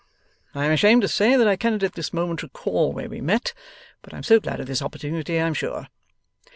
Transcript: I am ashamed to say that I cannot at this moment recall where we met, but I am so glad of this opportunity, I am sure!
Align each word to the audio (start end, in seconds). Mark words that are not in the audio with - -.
I 0.55 0.65
am 0.65 0.71
ashamed 0.71 1.03
to 1.03 1.07
say 1.07 1.35
that 1.35 1.47
I 1.47 1.55
cannot 1.55 1.83
at 1.83 1.93
this 1.93 2.11
moment 2.11 2.41
recall 2.41 2.91
where 2.91 3.07
we 3.07 3.21
met, 3.21 3.53
but 4.01 4.15
I 4.15 4.17
am 4.17 4.23
so 4.23 4.39
glad 4.39 4.59
of 4.59 4.65
this 4.65 4.81
opportunity, 4.81 5.39
I 5.39 5.45
am 5.45 5.53
sure! 5.53 5.89